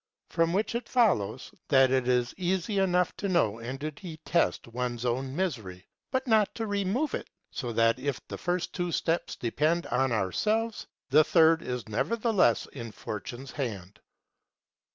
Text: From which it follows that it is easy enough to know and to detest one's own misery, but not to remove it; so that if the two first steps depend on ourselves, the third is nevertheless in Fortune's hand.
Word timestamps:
From 0.31 0.51
which 0.51 0.73
it 0.73 0.89
follows 0.89 1.53
that 1.67 1.91
it 1.91 2.07
is 2.07 2.33
easy 2.35 2.79
enough 2.79 3.15
to 3.17 3.29
know 3.29 3.59
and 3.59 3.79
to 3.81 3.91
detest 3.91 4.67
one's 4.67 5.05
own 5.05 5.35
misery, 5.35 5.85
but 6.09 6.25
not 6.25 6.55
to 6.55 6.65
remove 6.65 7.13
it; 7.13 7.29
so 7.51 7.71
that 7.73 7.99
if 7.99 8.19
the 8.27 8.35
two 8.37 8.41
first 8.41 8.79
steps 8.95 9.35
depend 9.35 9.85
on 9.85 10.11
ourselves, 10.11 10.87
the 11.11 11.23
third 11.23 11.61
is 11.61 11.87
nevertheless 11.87 12.65
in 12.73 12.91
Fortune's 12.91 13.51
hand. 13.51 13.99